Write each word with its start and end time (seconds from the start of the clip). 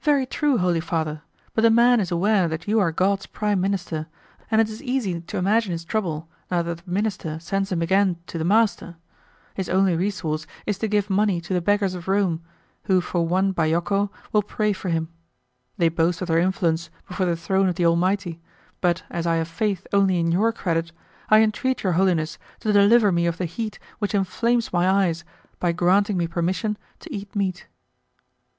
"Very 0.00 0.24
true, 0.24 0.56
Holy 0.56 0.80
Father; 0.80 1.20
but 1.52 1.60
the 1.60 1.68
man 1.68 2.00
is 2.00 2.10
aware 2.10 2.48
that 2.48 2.66
you 2.66 2.80
are 2.80 2.90
God's 2.90 3.26
prime 3.26 3.60
minister, 3.60 4.06
and 4.50 4.58
it 4.58 4.70
is 4.70 4.82
easy 4.82 5.20
to 5.20 5.36
imagine 5.36 5.72
his 5.72 5.84
trouble 5.84 6.30
now 6.50 6.62
that 6.62 6.78
the 6.78 6.90
minister 6.90 7.38
sends 7.38 7.70
him 7.70 7.82
again 7.82 8.16
to 8.28 8.38
the 8.38 8.44
master. 8.46 8.96
His 9.54 9.68
only 9.68 9.94
resource 9.94 10.46
is 10.64 10.78
to 10.78 10.88
give 10.88 11.10
money 11.10 11.42
to 11.42 11.52
the 11.52 11.60
beggars 11.60 11.92
of 11.92 12.08
Rome, 12.08 12.42
who 12.84 13.02
for 13.02 13.26
one 13.28 13.52
'bajocco' 13.52 14.08
will 14.32 14.40
pray 14.42 14.72
for 14.72 14.88
him. 14.88 15.10
They 15.76 15.90
boast 15.90 16.22
of 16.22 16.28
their 16.28 16.38
influence 16.38 16.88
before 17.06 17.26
the 17.26 17.36
throne 17.36 17.68
of 17.68 17.74
the 17.74 17.84
Almighty, 17.84 18.40
but 18.80 19.02
as 19.10 19.26
I 19.26 19.34
have 19.34 19.46
faith 19.46 19.86
only 19.92 20.18
in 20.18 20.32
your 20.32 20.54
credit, 20.54 20.90
I 21.28 21.42
entreat 21.42 21.82
Your 21.82 21.92
Holiness 22.00 22.38
to 22.60 22.72
deliver 22.72 23.12
me 23.12 23.26
of 23.26 23.36
the 23.36 23.44
heat 23.44 23.78
which 23.98 24.14
inflames 24.14 24.72
my 24.72 24.88
eyes 24.88 25.22
by 25.60 25.72
granting 25.72 26.16
me 26.16 26.26
permission 26.26 26.78
to 27.00 27.12
eat 27.12 27.36
meat." 27.36 27.66